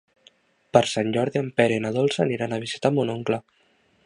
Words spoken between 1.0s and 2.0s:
Jordi en Pere i na